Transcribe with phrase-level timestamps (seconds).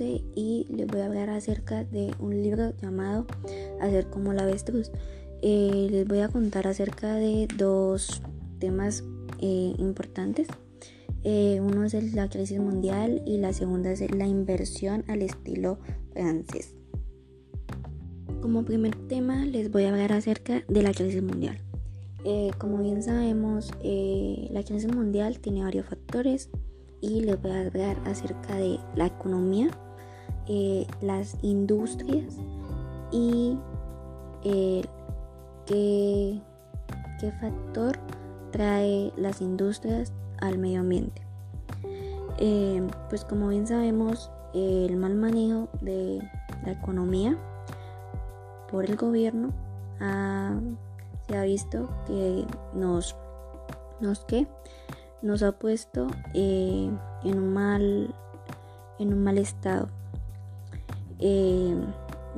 [0.00, 3.26] 12 y les voy a hablar acerca de un libro llamado
[3.80, 4.90] Hacer como la avestruz.
[5.42, 8.22] Eh, les voy a contar acerca de dos
[8.58, 9.04] temas
[9.40, 10.48] eh, importantes.
[11.22, 15.78] Eh, uno es la crisis mundial y la segunda es la inversión al estilo
[16.12, 16.74] francés.
[18.40, 21.58] Como primer tema les voy a hablar acerca de la crisis mundial.
[22.58, 26.50] como bien sabemos, la crisis mundial tiene varios factores
[27.00, 29.70] y les voy a hablar acerca de la economía,
[30.52, 32.34] eh, las industrias
[33.12, 33.56] y
[34.42, 34.82] eh,
[35.66, 36.40] qué,
[37.40, 37.96] factor
[38.50, 41.22] trae las industrias al medio ambiente.
[42.38, 46.18] Eh, pues como bien sabemos, el mal manejo de
[46.64, 47.38] la economía
[48.68, 49.52] por el gobierno
[51.28, 53.14] se ha visto que nos,
[54.00, 54.48] nos que
[55.22, 56.90] nos ha puesto eh,
[57.22, 58.12] en, un mal,
[58.98, 59.88] en un mal estado.
[61.20, 61.74] Eh,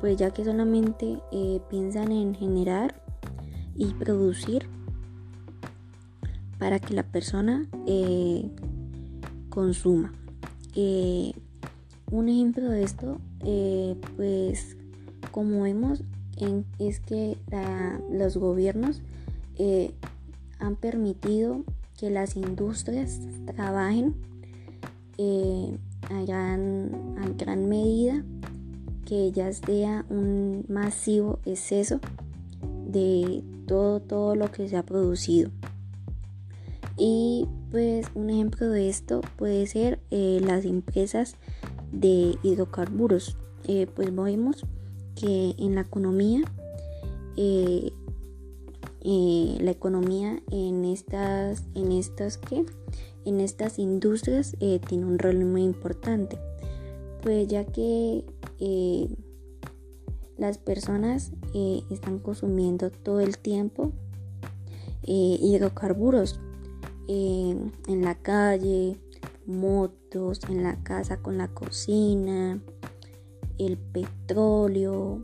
[0.00, 2.94] pues ya que solamente eh, piensan en generar
[3.76, 4.66] y producir
[6.58, 7.66] para que la persona
[9.50, 10.12] consuma.
[12.10, 13.18] un ejemplo de esto,
[14.16, 14.76] pues
[15.30, 16.02] como vemos,
[16.78, 17.36] es que
[18.10, 19.02] los gobiernos
[20.58, 21.64] han permitido
[21.98, 23.20] que las industrias
[23.54, 24.14] trabajen
[25.18, 25.76] eh,
[26.10, 28.24] a, gran, medida,
[29.04, 32.00] que ya sea un masivo exceso
[32.86, 35.50] de todo, todo lo que se ha producido.
[36.96, 41.34] Y pues un ejemplo de esto puede ser eh, las empresas
[41.90, 43.36] de hidrocarburos.
[43.66, 44.64] Eh, pues vemos
[45.16, 46.42] que en la economía
[47.36, 47.90] eh,
[49.02, 52.64] la economía en estas, en estas que
[53.26, 56.38] en estas industrias tiene un rol muy importante,
[57.22, 58.24] pues ya que
[58.64, 59.08] eh,
[60.36, 61.32] las personas
[61.90, 63.92] están consumiendo todo el tiempo
[65.06, 66.40] hidrocarburos
[67.06, 67.70] en
[68.02, 68.96] la calle,
[69.46, 72.60] motos, en la casa con la cocina,
[73.58, 75.20] el petróleo,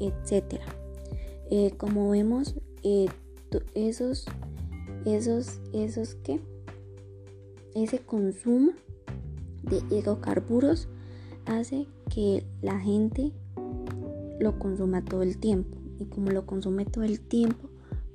[0.00, 0.64] etcétera.
[1.76, 3.08] como vemos, eh,
[3.74, 4.26] esos,
[5.04, 6.40] esos, esos que,
[7.74, 8.72] ese consumo
[9.62, 10.88] de hidrocarburos
[11.46, 13.32] hace que la gente
[14.40, 17.68] lo consuma todo el tiempo y como lo consume todo el tiempo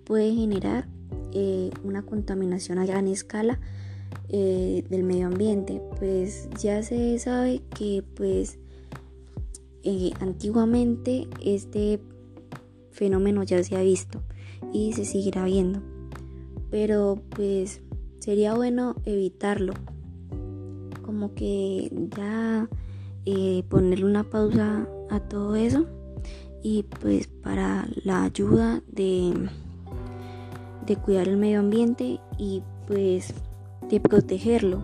[0.06, 0.88] puede generar
[1.32, 3.60] eh, una contaminación a gran escala
[4.30, 8.60] eh, del medio ambiente pues ya se sabe que pues
[10.20, 12.00] antiguamente este
[12.92, 14.22] fenómeno ya se ha visto
[14.72, 15.82] y se seguirá viendo.
[16.70, 17.82] Pero pues
[18.20, 19.74] sería bueno evitarlo.
[21.04, 22.70] Como que ya
[23.26, 25.86] eh, ponerle una pausa a todo eso
[26.62, 29.50] y pues para la ayuda de,
[30.86, 33.34] de cuidar el medio ambiente y pues
[33.90, 34.82] de protegerlo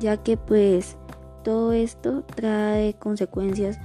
[0.00, 0.96] ya que pues
[1.44, 3.78] todo esto trae consecuencias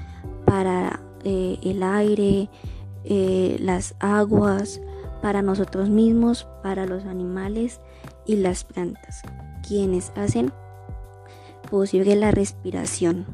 [0.46, 2.50] para eh, el aire,
[3.04, 4.82] eh, las aguas,
[5.22, 7.82] para nosotros mismos, para los animales
[8.26, 9.22] y las plantas,
[9.68, 10.52] quienes hacen
[11.70, 13.26] posible la respiración.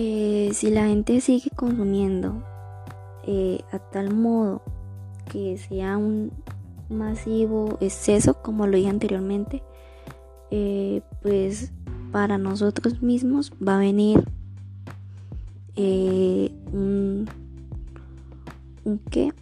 [0.00, 2.44] Eh, si la gente sigue consumiendo
[3.26, 4.62] eh, a tal modo
[5.28, 6.30] que sea un
[6.88, 9.60] masivo exceso, como lo dije anteriormente,
[10.52, 11.72] eh, pues
[12.12, 14.22] para nosotros mismos va a venir
[16.72, 17.28] un
[19.10, 19.32] que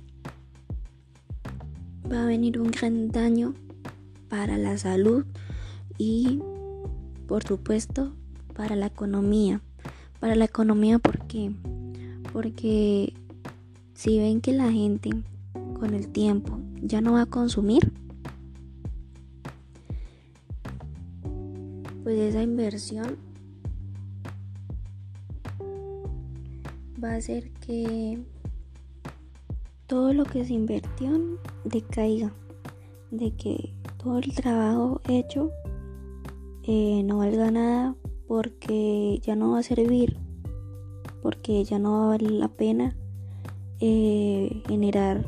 [2.11, 3.53] va a venir un gran daño
[4.31, 5.27] para la salud
[5.99, 6.41] y
[7.29, 8.15] por supuesto
[8.55, 9.61] para la economía.
[10.21, 11.53] Para la economía, ¿por qué?
[12.33, 13.13] Porque
[13.95, 15.11] si ven que la gente
[15.79, 17.93] con el tiempo ya no va a consumir,
[22.03, 23.17] pues esa inversión
[27.03, 28.19] va a hacer que
[29.87, 32.33] todo lo que se invirtió decaiga,
[33.11, 35.51] de que todo el trabajo hecho
[36.63, 37.97] eh, no valga nada
[38.27, 40.17] porque ya no va a servir,
[41.23, 42.97] porque ya no va a valer la pena
[43.81, 45.25] eh, generar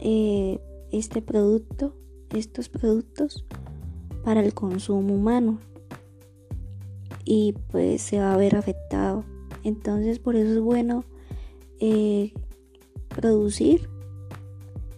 [0.00, 1.94] eh, este producto,
[2.34, 3.44] estos productos
[4.24, 5.58] para el consumo humano
[7.24, 9.24] y pues se va a ver afectado.
[9.64, 11.04] Entonces por eso es bueno
[13.08, 13.88] producir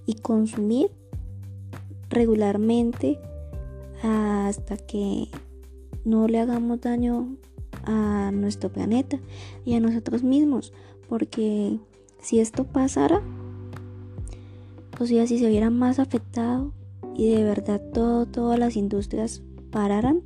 [0.06, 0.90] y consumir
[2.10, 3.18] regularmente
[4.02, 5.28] hasta que
[6.04, 7.36] no le hagamos daño
[7.84, 9.18] a nuestro planeta
[9.64, 10.72] y a nosotros mismos,
[11.08, 11.78] porque
[12.20, 13.22] si esto pasara,
[15.00, 16.72] o sea, si se hubiera más afectado
[17.14, 20.22] y de verdad todo, todas las industrias pararan,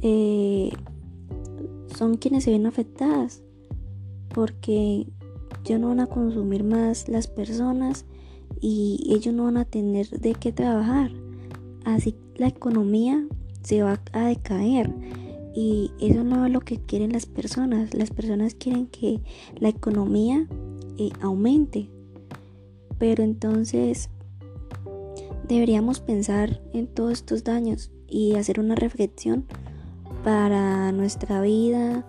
[0.00, 0.70] eh,
[1.96, 3.42] son quienes se ven afectadas,
[4.34, 5.06] porque
[5.64, 8.06] ya no van a consumir más las personas
[8.60, 11.10] y ellos no van a tener de qué trabajar.
[11.84, 13.26] Así la economía
[13.62, 14.90] se va a decaer
[15.54, 17.94] y eso no es lo que quieren las personas.
[17.94, 19.20] Las personas quieren que
[19.58, 20.46] la economía
[20.98, 21.88] eh, aumente.
[22.98, 24.08] Pero entonces
[25.48, 29.44] deberíamos pensar en todos estos daños y hacer una reflexión
[30.24, 32.06] para nuestra vida,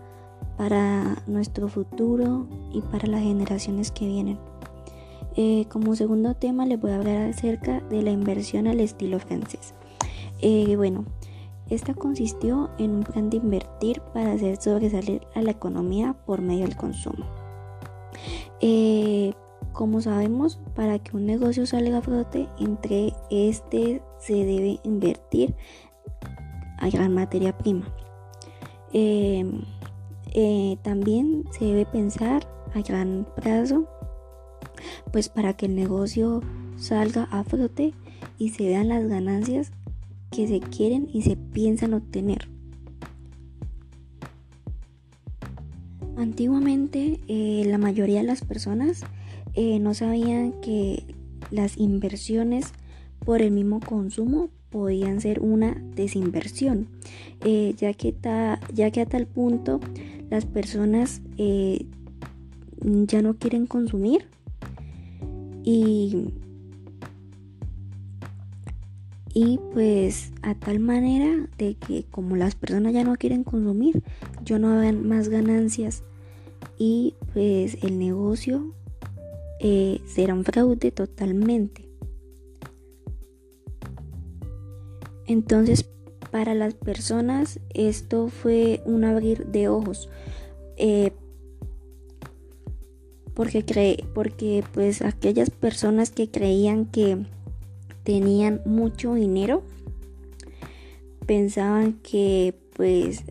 [0.58, 4.38] para nuestro futuro y para las generaciones que vienen.
[5.36, 9.74] Eh, como segundo tema les voy a hablar acerca de la inversión al estilo francés.
[10.42, 11.06] Eh, bueno,
[11.70, 16.66] esta consistió en un plan de invertir para hacer sobresalir a la economía por medio
[16.66, 17.26] del consumo.
[18.62, 19.34] Eh,
[19.72, 25.56] como sabemos, para que un negocio salga a flote, entre este se debe invertir
[26.78, 27.86] a gran materia prima.
[30.84, 33.88] también se debe pensar a gran plazo
[35.12, 36.42] pues para que el negocio
[36.78, 37.94] salga a flote
[38.38, 39.72] y se vean las ganancias
[40.34, 42.50] que se quieren y se piensan obtener.
[46.18, 49.02] Antiguamente eh, la mayoría de las personas
[49.54, 51.06] eh, no sabían que
[51.52, 52.74] las inversiones
[53.26, 56.88] por el mismo consumo podían ser una desinversión,
[57.46, 58.16] eh, ya, que
[58.74, 59.80] ya que a tal punto
[60.32, 61.22] las personas
[62.82, 64.26] ya no quieren consumir
[65.64, 66.34] y,
[69.34, 74.04] y pues a tal manera de que como las personas ya no quieren consumir,
[74.46, 76.04] yo no hagan más ganancias
[76.78, 78.74] y pues el negocio
[79.60, 81.90] eh, será un fraude totalmente.
[85.26, 85.90] Entonces,
[86.32, 90.10] para las personas esto fue un abrir de ojos.
[90.78, 91.12] Eh,
[93.34, 97.26] porque, cree, porque pues aquellas personas que creían que
[98.04, 99.64] tenían mucho dinero
[101.24, 103.24] pensaban que pues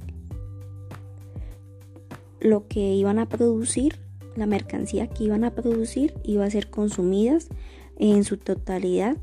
[2.41, 3.99] lo que iban a producir,
[4.37, 7.49] la mercancía que iban a producir iba a ser consumidas
[7.99, 9.17] en su totalidad.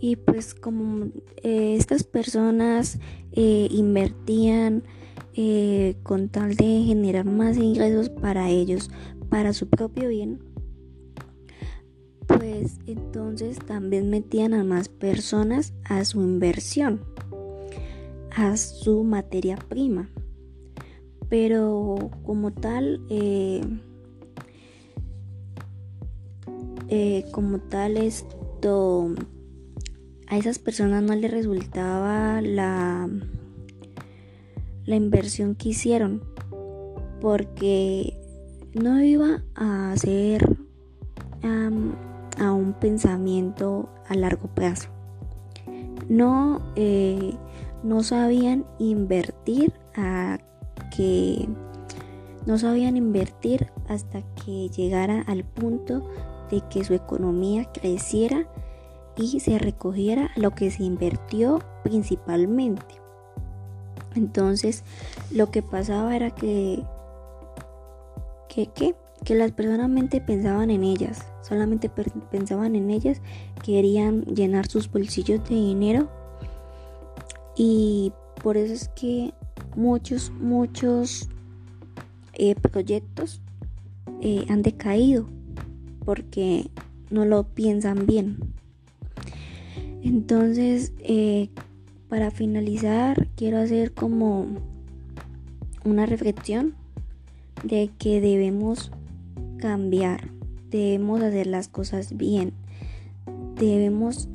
[0.00, 1.06] Y pues como
[1.42, 2.98] eh, estas personas
[3.32, 4.84] eh, invertían
[5.34, 8.90] eh, con tal de generar más ingresos para ellos,
[9.28, 10.38] para su propio bien,
[12.86, 17.00] entonces también metían a más personas a su inversión,
[18.34, 20.08] a su materia prima.
[21.28, 23.62] Pero como tal, eh,
[26.88, 29.14] eh, como tal esto,
[30.26, 33.08] a esas personas no les resultaba la
[34.88, 36.22] la inversión que hicieron
[37.20, 38.18] porque
[38.72, 40.56] no iba a ser
[42.38, 44.88] a un pensamiento a largo plazo.
[46.08, 47.34] No, eh,
[47.82, 50.38] no sabían invertir a
[50.96, 51.48] que
[52.46, 56.08] no sabían invertir hasta que llegara al punto
[56.50, 58.46] de que su economía creciera
[59.16, 62.84] y se recogiera lo que se invirtió principalmente.
[64.14, 64.84] Entonces,
[65.30, 66.82] lo que pasaba era que,
[68.48, 69.90] que, que las personas
[70.26, 71.90] pensaban en ellas, solamente
[72.30, 73.20] pensaban en ellas,
[73.64, 76.08] querían llenar sus bolsillos de dinero
[77.56, 79.34] y por eso es que
[79.76, 81.28] muchos, muchos
[82.34, 83.40] eh, proyectos
[84.20, 85.28] eh, han decaído
[86.04, 86.70] porque
[87.10, 88.38] no lo piensan bien.
[90.02, 91.50] Entonces, eh,
[92.08, 94.46] para finalizar, quiero hacer como
[95.84, 96.74] una reflexión
[97.64, 98.92] de que debemos
[99.58, 100.30] cambiar,
[100.70, 102.52] debemos hacer las cosas bien,
[103.56, 104.28] debemos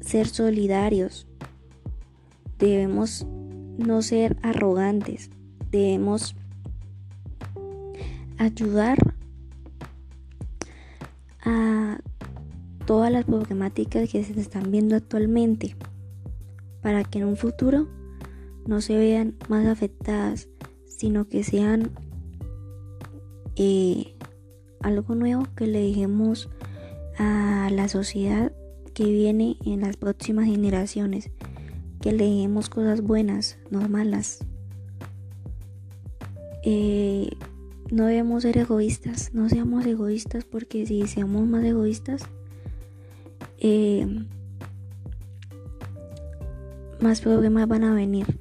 [0.00, 1.26] ser solidarios,
[2.58, 3.26] debemos
[3.78, 5.30] no ser arrogantes,
[5.70, 6.34] debemos
[8.38, 8.98] ayudar
[11.44, 11.98] a
[12.86, 15.76] todas las problemáticas que se están viendo actualmente
[16.82, 17.88] para que en un futuro
[18.66, 20.48] no se vean más afectadas,
[20.86, 21.90] sino que sean
[24.80, 26.48] algo nuevo que le dejemos
[27.18, 28.52] a la sociedad
[28.94, 31.30] que viene en las próximas generaciones,
[32.00, 34.44] que leemos cosas buenas, no malas.
[36.64, 37.30] Eh,
[37.90, 42.22] no debemos ser egoístas, no seamos egoístas porque si seamos más egoístas,
[43.58, 44.06] eh,
[47.00, 48.38] más problemas van a venir.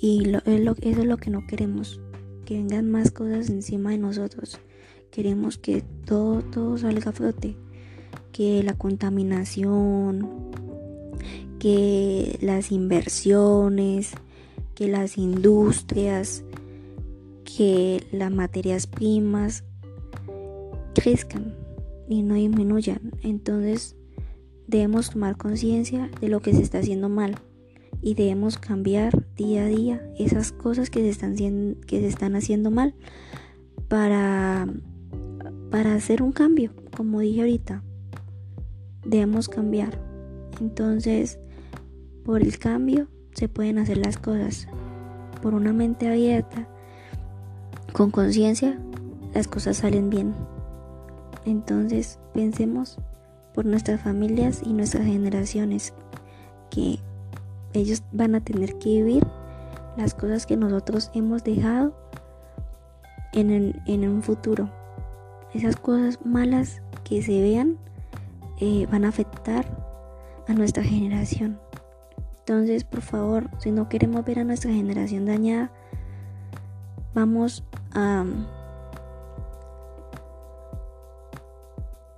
[0.00, 2.00] Y eso es lo que no queremos,
[2.44, 4.58] que vengan más cosas encima de nosotros.
[5.10, 7.56] Queremos que todo, todo salga a flote,
[8.32, 10.28] que la contaminación,
[11.58, 14.12] que las inversiones,
[14.74, 16.44] que las industrias,
[17.44, 19.64] que las materias primas
[20.94, 21.54] crezcan
[22.08, 23.12] y no disminuyan.
[23.22, 23.96] Entonces
[24.66, 27.36] debemos tomar conciencia de lo que se está haciendo mal
[28.02, 31.34] y debemos cambiar día a día esas cosas que se están,
[31.86, 32.94] que se están haciendo mal
[33.88, 34.66] para,
[35.70, 37.82] para hacer un cambio, como dije ahorita.
[39.04, 40.00] Debemos cambiar.
[40.60, 41.38] Entonces,
[42.24, 44.66] por el cambio se pueden hacer las cosas.
[45.42, 46.68] Por una mente abierta,
[47.92, 48.78] con conciencia,
[49.34, 50.34] las cosas salen bien.
[51.44, 52.98] Entonces, pensemos
[53.54, 55.92] por nuestras familias y nuestras generaciones
[56.70, 56.98] que
[57.74, 59.26] ellos van a tener que vivir
[59.96, 61.94] las cosas que nosotros hemos dejado
[63.32, 64.70] en, un futuro.
[65.52, 67.76] Esas cosas malas que se vean
[68.60, 69.66] eh, van a afectar
[70.48, 71.58] a nuestra generación.
[72.40, 75.72] Entonces, por favor, si no queremos ver a nuestra generación dañada,
[77.14, 78.24] vamos a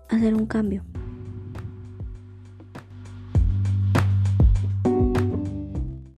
[0.09, 0.83] hacer un cambio.